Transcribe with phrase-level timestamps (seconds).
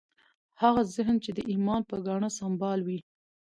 [0.61, 2.99] هغه ذهن چې د ایمان په ګاڼه سمبال وي